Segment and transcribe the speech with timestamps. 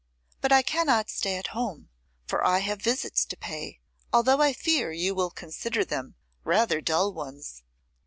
[0.41, 1.89] But I cannot stay at home,
[2.25, 3.81] for I have visits to pay,
[4.11, 7.61] although I fear you will consider them rather dull ones.